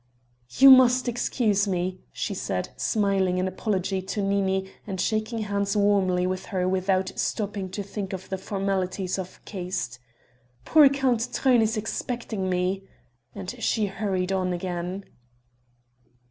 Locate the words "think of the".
7.83-8.39